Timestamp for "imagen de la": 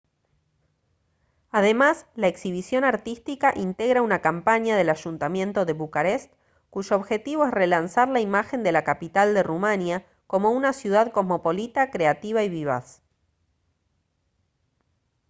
8.19-8.83